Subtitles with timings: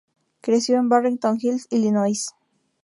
[0.41, 2.31] Creció en Barrington Hills, Illinois.